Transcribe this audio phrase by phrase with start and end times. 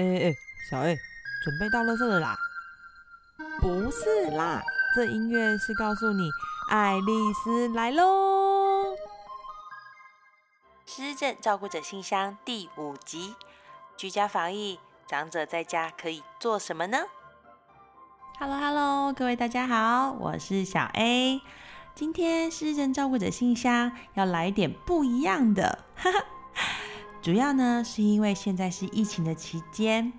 [0.00, 0.34] 哎哎，
[0.70, 0.98] 小 A，
[1.44, 2.34] 准备到垃圾了啦？
[3.60, 4.62] 不是啦，
[4.96, 6.30] 这音乐是告诉你
[6.70, 8.96] 爱丽丝来喽。
[10.86, 13.34] 失智症照顾者信箱第五集：
[13.98, 17.04] 居家防疫，长者在家可以做什么呢
[18.38, 21.42] ？Hello Hello，各位大家好，我是小 A。
[21.94, 26.24] 今天失智症照顾者信箱要来点不一样的，哈哈。
[27.22, 30.10] 主要呢，是因为现在是疫情的期间，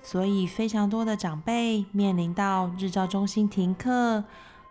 [0.00, 4.22] 所以非常多的长辈面临到日照中心停课，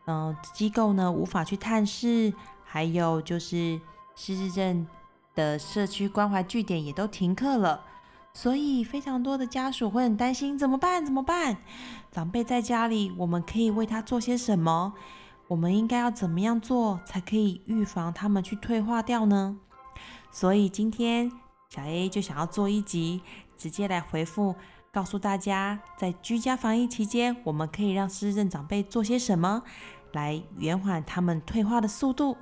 [0.05, 3.81] 嗯，机构呢无法去探视，还有就是
[4.15, 4.87] 失智症
[5.35, 7.81] 的社区关怀据点也都停课了，
[8.33, 11.05] 所以非常多的家属会很担心，怎么办？
[11.05, 11.57] 怎么办？
[12.13, 14.93] 长辈在家里，我们可以为他做些什么？
[15.49, 19.57] 我们应该要怎么样做才可以预防他们去退化掉呢？
[20.31, 21.29] 所以今天。
[21.69, 23.21] 小 A 就想要做一集，
[23.57, 24.55] 直接来回复，
[24.91, 29.63] 告诉大家，在居家防疫期间，我们可以让失智长辈做些什么，
[30.13, 32.37] 来延缓他们退化的速度。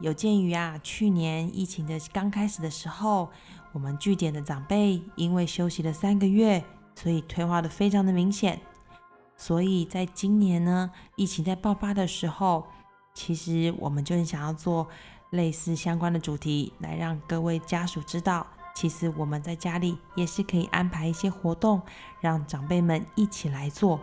[0.00, 3.30] 有鉴于啊，去年疫情的刚开始的时候，
[3.70, 6.64] 我们据点的长辈因为休息了三个月，
[6.96, 8.60] 所以退化的非常的明显。
[9.36, 12.66] 所以在今年呢，疫情在爆发的时候，
[13.14, 14.88] 其实我们就很想要做。
[15.32, 21.80] 类似相关的主题，来让各位家属知道，其实我们在家里也是可以安排一些活动，
[22.20, 23.98] 让长辈们一起来做，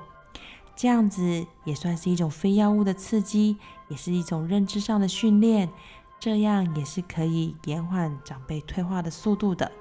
[0.76, 3.58] 这样子也算是一种非药物的刺激，
[3.90, 5.70] 也是一种认知上的训练，
[6.20, 9.72] 这样也是可以延缓长辈退化的速度的。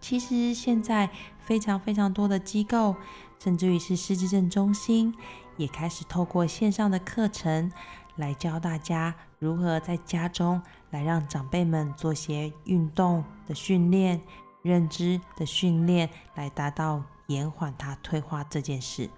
[0.00, 2.96] 其实现在非常非常多的机构，
[3.38, 5.14] 甚至于是失智症中心，
[5.58, 7.70] 也开始透过线上的课程。
[8.16, 9.12] 来教大家
[9.44, 14.18] 如何在家中来让长辈们做些运动的训练、
[14.62, 19.10] 认知的训练，来达到延缓他退化这件事。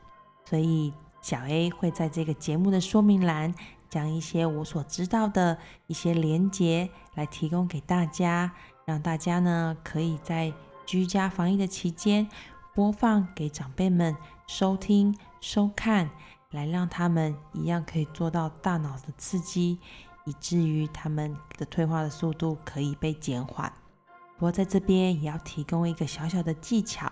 [0.45, 3.55] 所以小 A 会在这个节目的说明栏
[3.89, 5.57] 将一些我所知道的
[5.87, 8.51] 一些连结来提供给大家，
[8.85, 10.53] 让大家呢可以在
[10.85, 12.29] 居家防疫的期间
[12.75, 14.17] 播放给长辈们
[14.49, 16.11] 收听收看。
[16.53, 19.79] 来让他们一样可以做到大脑的刺激，
[20.27, 23.73] 以至于他们的退化的速度可以被减缓。
[24.37, 27.11] 不过在这边也要提供一个小小的技巧，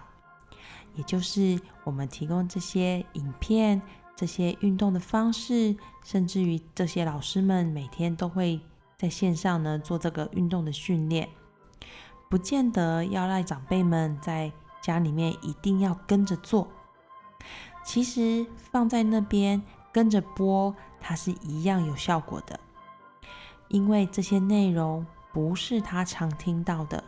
[0.95, 3.81] 也就是我们提供这些影片、
[4.15, 8.61] 这些运动的方式，甚至于这些老师们每天都会
[8.99, 11.29] 在线上呢做这个运动的训练，
[12.29, 14.53] 不见得要让长辈们在
[14.83, 16.69] 家里面一定要跟着做。
[17.85, 22.61] 其实放在那边跟着播，它是一样有效果的，
[23.69, 27.03] 因为这些内容不是他常听到的，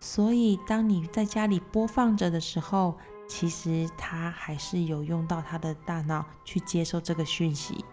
[0.00, 2.96] 所以当你在家里播放着的时候，
[3.28, 7.84] 其实他还是有用到他的大脑去接受这个讯息。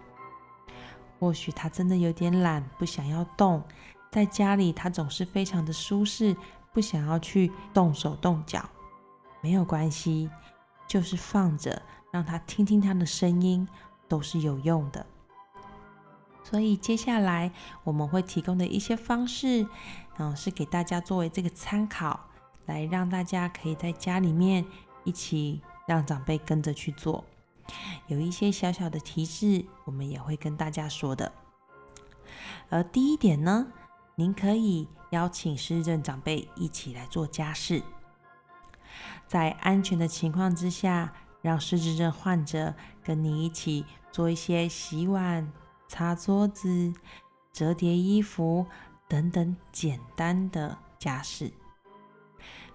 [1.19, 3.63] 或许他真的有点懒，不想要动，
[4.11, 6.35] 在家里他总是非常的舒适，
[6.73, 8.69] 不想要去动手动脚，
[9.41, 10.29] 没有关系，
[10.87, 11.81] 就是放着。
[12.11, 13.67] 让他听听他的声音
[14.07, 15.05] 都是有用的，
[16.47, 17.51] 所以接下来
[17.83, 19.67] 我们会提供的一些方式，
[20.19, 22.29] 嗯，是给大家作为这个参考，
[22.67, 24.63] 来让大家可以在家里面
[25.03, 27.25] 一起让长辈跟着去做。
[28.05, 31.31] 有一些小小的提示，我们也会跟大家说的。
[32.69, 33.65] 而第一点呢，
[34.13, 37.81] 您可以邀请失智长辈一起来做家事，
[39.25, 41.11] 在安全的情况之下。
[41.41, 42.73] 让失智症患者
[43.03, 45.47] 跟你一起做一些洗碗、
[45.87, 46.93] 擦桌子、
[47.51, 48.65] 折叠衣服
[49.07, 51.51] 等等简单的家事，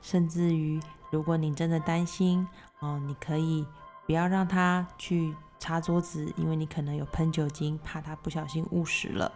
[0.00, 2.47] 甚至于，如果你真的担心
[2.81, 3.66] 哦，你可以
[4.06, 9.32] 不要让他去擦桌子，因为你可能有喷酒精，怕他不小心误食了。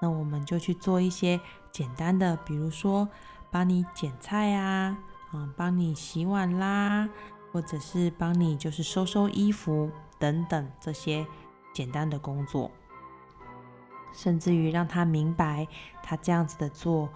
[0.00, 1.40] 那我们就去做一些
[1.72, 3.08] 简单的，比如说
[3.50, 4.98] 帮你剪菜啊，
[5.32, 7.08] 嗯，帮你洗碗啦。
[7.52, 11.26] 或者是帮你就是收收衣服等等这些
[11.72, 12.70] 简单的工作，
[14.16, 15.68] 甚至于让他明白，
[16.02, 17.08] 他这样子的做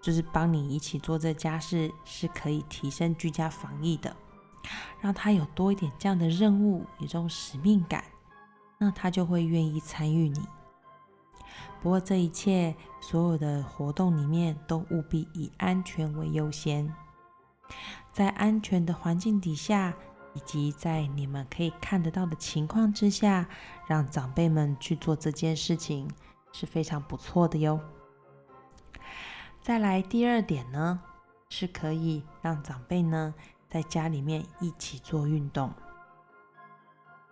[0.00, 4.14] 就是帮你一起做这家事，是可以提升居家防疫的，
[5.00, 8.04] 让他有多一点这样的任务，有这种使命感，
[8.78, 10.40] 那他就会愿意参与你。
[11.82, 16.92] 不过这一切所有的活动里面，都务必以安全为优先。
[18.12, 19.92] 在安全的环境底下，
[20.34, 23.48] 以及在你们可以看得到的情况之下，
[23.86, 26.08] 让长辈们去做这件事情
[26.58, 27.78] 是非常不错的哟。
[29.60, 31.02] 再来第二点呢，
[31.50, 33.34] 是可以让长辈呢
[33.68, 35.70] 在家里面一起做运动。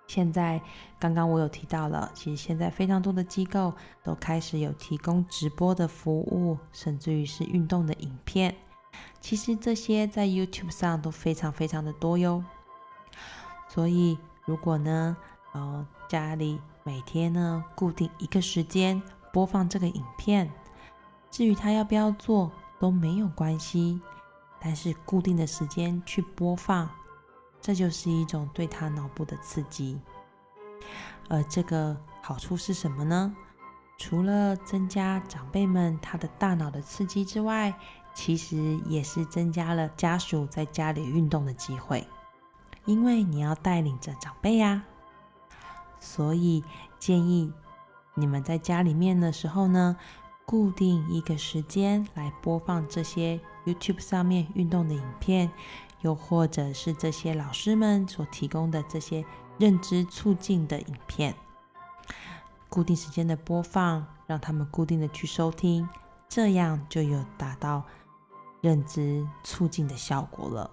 [0.07, 0.61] 现在
[0.99, 3.73] 刚刚我有提到了，其实现在非常多的机构
[4.03, 8.55] 都开始有提供直播的服务，甚至于是运动的影片。
[9.21, 12.45] 其实这些在 YouTube 上都非常非常的多哟。
[13.69, 15.17] 所以如果呢，
[15.53, 19.03] 呃，家里每天呢固定一个时间
[19.33, 20.53] 播放这个影片，
[21.31, 23.99] 至于他要不要做都没有关系，
[24.61, 26.91] 但是固定的时间去播放。
[27.63, 29.99] 这就是一种对他脑部的刺激，
[31.31, 33.35] 而这个好处是什么呢？
[33.97, 37.73] 除了增加长辈们他的大脑的刺激之外，
[38.13, 42.07] 其实也是增加了家属在家里运动的机会，
[42.85, 44.85] 因为你要带领着长辈呀，
[46.05, 46.63] 所以
[46.99, 47.51] 建议
[48.15, 49.97] 你们在家里面的时候呢，
[50.45, 55.51] 固定一个时间来播放这些 YouTube 上面运动的影片。
[56.03, 59.25] 又或者是这些老师们所提供的这些
[59.57, 61.35] 认知促进的影片，
[62.69, 65.89] 固定时间的播放，让他们固定的去收听，
[66.29, 67.85] 这样就有达到
[68.61, 70.71] 认知促进的效果了。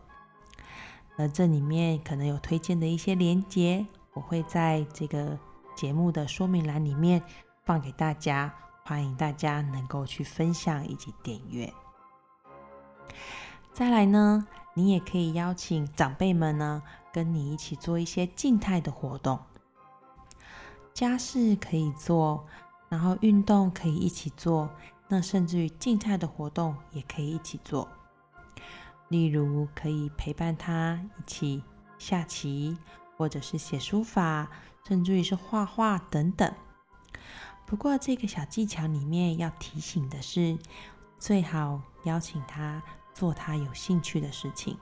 [1.15, 5.37] 而这里面可能有推荐的一些连接，我会在这个
[5.75, 7.21] 节目的说明栏里面
[7.63, 8.53] 放给大家，
[8.83, 11.71] 欢迎大家能够去分享以及点阅。
[13.73, 14.45] 再来呢？
[14.73, 16.81] 你也可以邀请长辈们呢，
[17.11, 19.37] 跟你一起做一些静态的活动，
[20.93, 22.45] 家事可以做，
[22.87, 24.69] 然后运动可以一起做，
[25.09, 27.85] 那甚至于静态的活动也可以一起做，
[29.09, 31.61] 例如可以陪伴他一起
[31.97, 32.77] 下棋，
[33.21, 34.49] 或者是写书法，
[34.87, 36.51] 甚至于是画画等等。
[37.67, 40.57] 不过这个小技巧里面要提醒的是，
[41.19, 42.81] 最好邀请他。
[43.13, 44.75] 做他有兴趣的事情。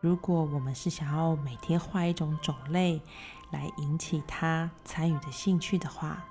[0.00, 3.02] 如果我们是想要每天画一种种类
[3.50, 6.24] 来引起他参与的兴趣的话，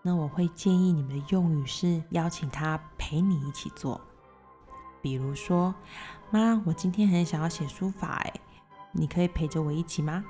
[0.00, 4.00] 那我会建议你们的用语是邀请他陪你一起做。
[5.02, 5.74] 比如说，
[6.30, 8.32] 妈，我今天很想要写书法，哎，
[8.92, 10.24] 你可以陪着我一起吗？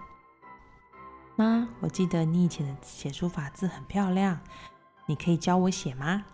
[1.36, 4.40] 妈，我记得你以前的写书法字很漂亮，
[5.06, 6.24] 你可以教我写吗？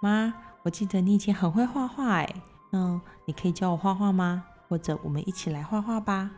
[0.00, 0.34] 妈。
[0.62, 2.34] 我记得你以前很会画画哎，
[2.68, 4.44] 那你可以教我画画吗？
[4.68, 6.30] 或者我们一起来画画吧。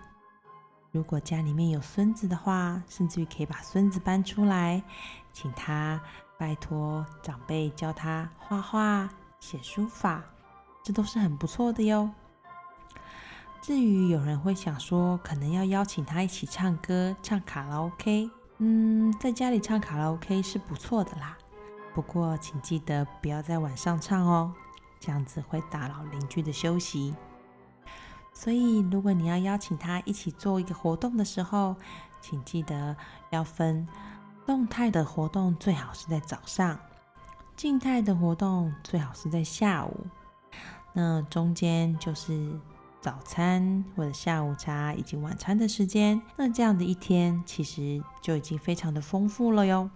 [0.93, 4.81] 如果家里面有孙子的话，甚至于可以把孙子搬出来，
[5.33, 6.01] 请他
[6.39, 9.09] 拜托长辈教他画画、
[9.41, 10.23] 写书法，
[10.85, 12.09] 这都是很不错的哟。
[13.63, 18.29] 至于有人会想说，可能要邀请他一起唱歌、唱卡拉 OK，
[18.59, 21.39] 嗯，在家里唱卡拉 OK 是不错的啦。
[21.95, 24.53] 不过，请记得不要在晚上唱哦，
[24.99, 27.15] 这样子会打扰邻居的休息。
[28.33, 31.77] 所以，如果你要邀请他一起做一个活动的时候，
[32.21, 32.97] 请记得
[33.31, 33.87] 要分
[34.45, 36.77] 动态的活动，最好是在早上；
[37.55, 40.05] 静态的活动最好是在下午。
[40.95, 42.59] 那中间就是
[43.03, 46.23] 早餐或者下午茶以及晚餐的时间。
[46.37, 49.91] 那这样的一天其实就已经非常的丰富了哟。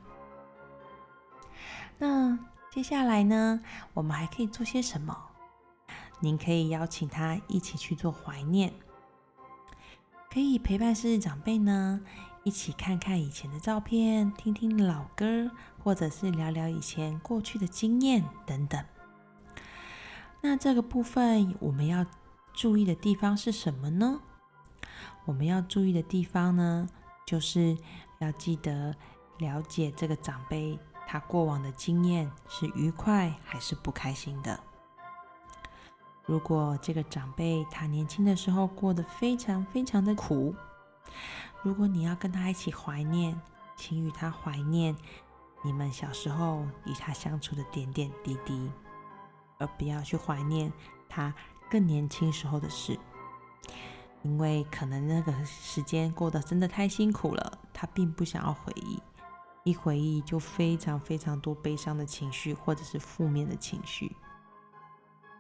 [1.96, 2.38] 那
[2.70, 3.62] 接下来呢？
[3.94, 5.16] 我们还可以做些什么？
[6.20, 8.72] 您可以邀请他一起去做怀念，
[10.30, 12.00] 可以陪伴逝世长辈呢，
[12.42, 15.50] 一起看看以前的照片，听听老歌，
[15.82, 18.84] 或者是聊聊以前过去的经验等等。
[20.42, 22.04] 那这个部分我们要
[22.56, 24.18] 注意的地方是什么呢？
[25.26, 26.88] 我们要注意的地方呢，
[27.26, 27.76] 就是
[28.18, 28.96] 要记得
[29.38, 30.78] 了解这个长辈。
[31.08, 34.58] 他过往的经验是愉快还是不开心的？
[36.24, 40.52] 如果这个长辈他年轻的时候过得非常非常的苦，
[41.62, 43.40] 如果你要跟他一起怀念，
[43.76, 44.96] 请与他怀念
[45.62, 48.68] 你们小时候与他相处的点点滴滴，
[49.58, 50.72] 而不要去怀念
[51.08, 51.32] 他
[51.76, 52.98] 更年轻时候的事，
[54.22, 58.98] 因为可能那个时间过得真的太辛苦了，他并不想要回忆。
[59.62, 64.16] 一回忆就非常非常多悲伤的情绪，或者是负面的情绪，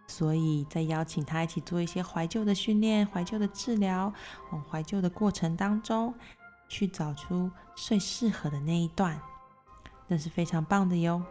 [0.06, 4.12] 所以在邀请他一起做一些怀旧的训练、怀旧的治疗、
[4.50, 6.14] 往怀旧的过程当中，
[6.68, 9.18] 去找出最适合的那一段，
[10.06, 11.22] 那是非常棒的哟。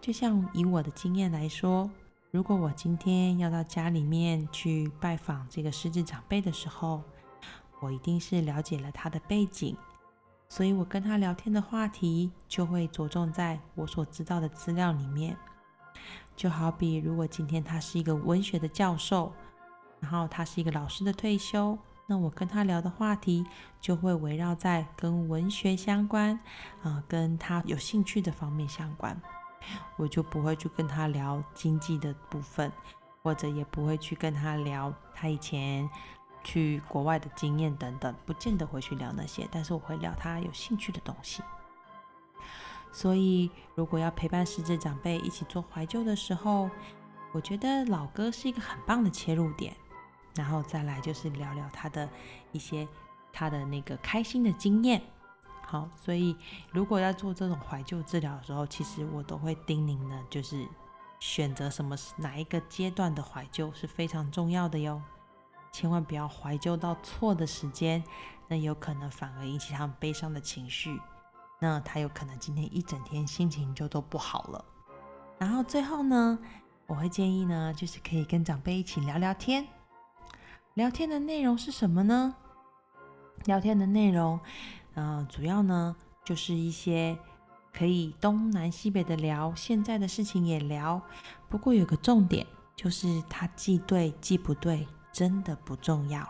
[0.00, 1.90] 就像以我的经验来说，
[2.30, 7.02] 如果我今天要到家里面去拜访这个失智长辈的时候，
[7.80, 9.74] 我一定是了解了他的背景。
[10.46, 15.34] 所以我跟他聊天的话题就会着重在我所知道的资料里面，
[16.36, 19.32] 就好比如果今天他是一个文学的教授，
[19.98, 23.42] 然后他是一个老师的退休，那我跟他聊的话题
[23.80, 26.38] 就会围绕在跟文学相关，
[26.82, 29.18] 啊，跟他有兴趣的方面相关。
[29.96, 32.72] 我就不会去跟他聊经济的部分，
[33.22, 35.88] 或者也不会去跟他聊他以前
[36.42, 41.42] 去国外的经验等等，不见得会去聊那些，但是我会聊他有兴趣的东西。
[42.90, 46.70] 所以，如果要陪伴失智长辈一起做怀旧的时候，
[47.32, 49.76] 我觉得老歌是一个很棒的切入点。
[50.34, 52.08] 然后再来就是聊聊他的
[52.52, 52.86] 一些
[53.32, 55.02] 他的那个开心的经验。
[55.70, 56.34] 好，所以
[56.72, 60.66] 如果要做这种怀旧治疗的时候，其实我都会叮咛呢，就是
[61.20, 65.02] 选择什么哪一个阶段的怀旧是非常重要的哟。
[65.70, 68.02] 千万不要怀旧到错的时间，
[68.48, 70.98] 那有可能反而引起他们悲伤的情绪。
[71.58, 74.64] 那他有可能今天一整天心情就都不好了。
[75.36, 76.38] 然后最后呢，
[76.86, 79.68] 我会建议呢，就是可以跟长辈一起聊聊天。
[80.72, 82.34] 聊天的内容是什么呢？
[83.44, 84.40] 聊天的内容，
[85.00, 87.16] 嗯，主要呢就是一些
[87.72, 91.00] 可以东南西北的聊，现在的事情也聊。
[91.48, 96.28] 不过有个重点，就是他既对既不对，真的不重要。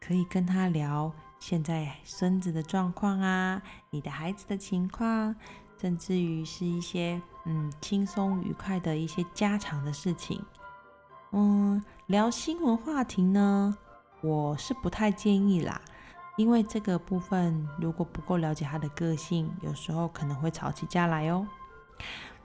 [0.00, 1.12] 可以跟他聊。
[1.38, 5.36] 现在孙子的状况啊，你的孩子的情况，
[5.80, 10.42] 甚至于是一些嗯轻松愉快的一些家常的事情，
[11.30, 13.76] 嗯，聊新闻话题呢，
[14.20, 15.80] 我是不太建议啦，
[16.38, 21.46] 因为这个部分如果不够了解他的个性，有时候可能会吵起架来哦。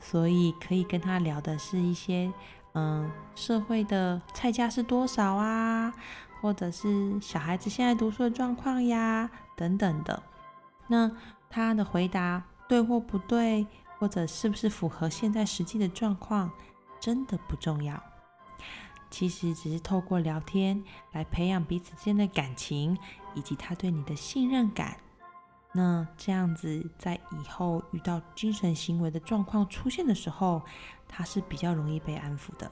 [0.02, 2.30] 所以可以跟他聊的是一些
[2.74, 5.94] 嗯社会的菜价是多少啊。
[6.42, 10.22] 或者是小孩子现在读书的状况呀，等等的，
[10.88, 11.10] 那
[11.50, 13.66] 他的回答对或不对，
[13.98, 16.52] 或者是不是符合现在实际的状况，
[17.00, 18.04] 真的不重要。
[19.10, 20.84] 其实只是透过聊天
[21.14, 22.98] 来培养彼此间的感情，
[23.36, 24.98] 以及他对你的信任感。
[25.72, 30.62] 那这样子，在以后遇到精神行为的状况出现的时候，
[31.08, 32.72] 他是比较容易被安抚的。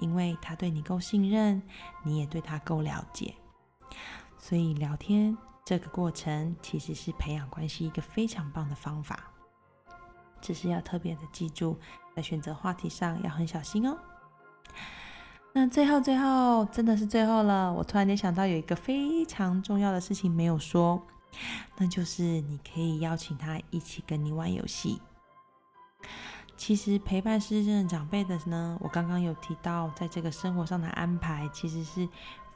[0.00, 1.62] 因为他对你够信任，
[2.02, 3.32] 你也对他够了解，
[4.36, 9.30] 所以聊天这个过程其实是培养关系一个非常棒的方法。
[10.40, 11.78] 只是要特别的记住，
[12.14, 13.96] 在选择话题上要很小心哦。
[15.56, 21.00] 那最后最后真的是最后了，我突然间想到有一个非常重要的事情没有说，
[21.76, 25.00] 那就是你可以邀请他一起跟你玩游戏。
[26.56, 32.08] 其实陪伴失智长辈的呢，我刚刚有提到，在这个生活上的安排其实是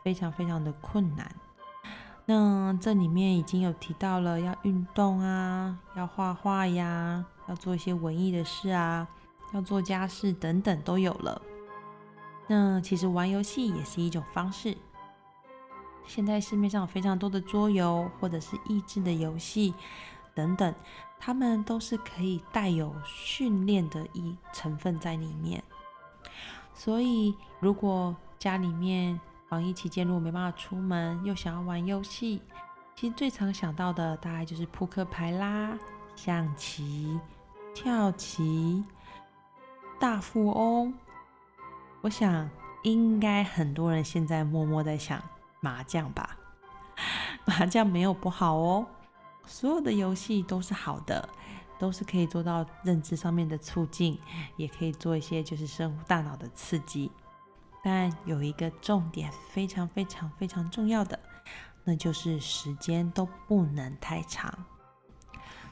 [0.02, 1.30] 非常非常的困难。
[2.26, 9.06] 那这里面已经有提到了要运动啊，要画画呀，要做一些文艺的事啊，
[9.54, 11.40] 要做家事等等都有了。
[12.48, 14.76] 那其实玩游戏也是一种方式。
[16.04, 19.72] 现在市面上有非常多的桌游或者是益智的游戏。
[20.34, 20.72] 等等，
[21.18, 25.62] 它们都是可以带有训练的一成分在里面。
[26.72, 32.40] 所以，如果家里面防疫期间如果没办法出门，又想要玩游戏，
[32.94, 35.76] 其实最常想到的大概就是扑克牌啦、
[36.14, 37.18] 象棋、
[37.74, 38.84] 跳棋、
[39.98, 40.94] 大富翁。
[42.00, 42.48] 我想，
[42.84, 45.20] 应该很多人现在默默在想
[45.60, 46.36] 麻将吧？
[47.44, 48.86] 麻将没有不好哦。
[49.44, 51.28] 所有的游戏都是好的，
[51.78, 54.18] 都是可以做到认知上面的促进，
[54.56, 57.10] 也可以做一些就是生物大脑的刺激。
[57.82, 61.18] 但有一个重点非常非常非常重要的，
[61.84, 64.52] 那就是时间都不能太长。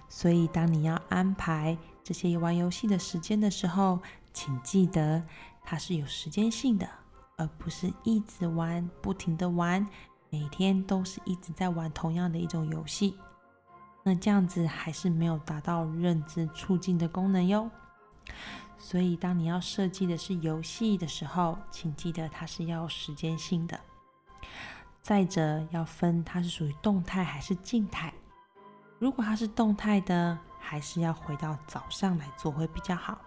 [0.09, 4.01] 所以当你要安排这些玩游戏的时间的时候，
[4.33, 5.23] 请记得
[5.67, 6.89] 它是有时间性的，
[7.37, 9.85] 而不是一直玩、不停的玩，
[10.31, 13.19] 每天都是一直在玩同样的一种游戏。
[14.05, 17.69] 那这样子还是没有达到认知促进的功能哟。
[18.79, 23.81] 所以，当你要设计的是游戏的时候，请记得它是要时间性的。
[25.03, 28.15] 再者，要分它是属于动态还是静态。
[29.01, 33.19] 如果它是动态的，还是要回到早上来做会比较好。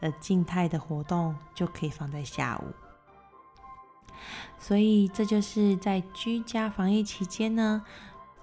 [0.00, 2.72] 而静态的活动就可以放在下午。
[4.58, 7.84] 所以，这就是在居家防疫期间呢。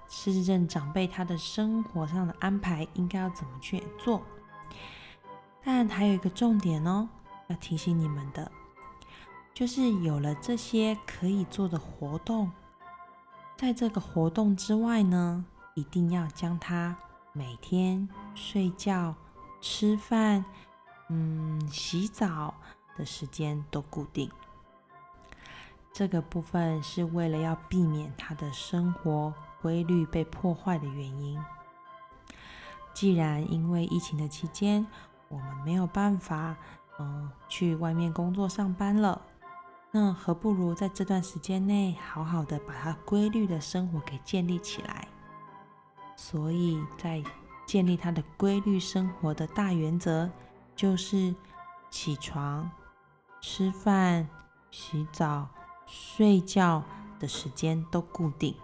[0.06, 4.22] 失智症长辈他的生活上的安排应该要怎么去做？
[5.64, 7.08] 但还有一个重点哦，
[7.48, 8.52] 要提醒你们的，
[9.52, 12.52] 就是有了这些可以做的活动，
[13.56, 15.44] 在这个活动之外呢，
[15.74, 16.96] 一定要将他
[17.32, 19.16] 每天睡觉、
[19.60, 20.44] 吃饭、
[21.08, 22.54] 嗯，洗澡
[22.96, 24.30] 的时间都固定。
[25.92, 29.32] 这个部分是为了要避免他的生活
[29.62, 31.40] 规律被破坏的原因。
[32.92, 34.86] 既然因为疫情的期间，
[35.28, 36.56] 我们没有办法，
[36.98, 39.20] 嗯，去外面工作上班了，
[39.92, 45.06] 那何不如在这段时间内，好好的把他规律的生活给建立起来。
[46.16, 47.22] 所以在
[47.66, 50.30] 建立他的规律生活的大原则，
[50.74, 51.34] 就是
[51.90, 52.70] 起床、
[53.40, 54.28] 吃饭、
[54.70, 55.48] 洗澡。
[55.86, 56.82] 睡觉
[57.20, 58.56] 的时间都固定，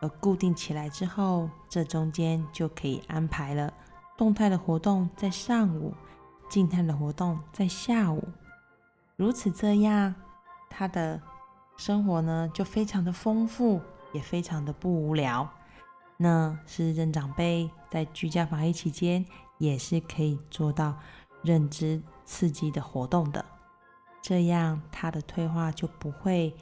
[0.00, 3.72] 而固定起来之后，这中间就可以安排了
[4.16, 5.94] 动态的活动在上午，
[6.50, 8.28] 静态的活动在下午。
[9.16, 10.14] 如此这样，
[10.68, 11.20] 他的
[11.78, 13.80] 生活呢就非常的丰富，
[14.12, 15.48] 也非常的不无聊。
[16.18, 19.24] 那是任长辈在居家防疫期间，
[19.62, 20.98] 也是可以做到
[21.44, 23.44] 认知刺激的活动的。
[24.20, 26.52] 这样，他的退化就不会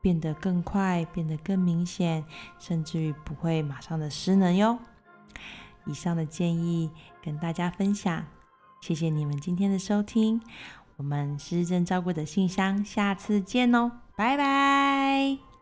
[0.00, 2.24] 变得更快，变得更明显，
[2.60, 4.78] 甚至于不会马上的失能哟。
[5.84, 8.24] 以上的建议跟大家分享，
[8.80, 10.40] 谢谢你们今天的收听，
[10.96, 15.53] 我们失智照顾的信箱，下次见哦，拜拜。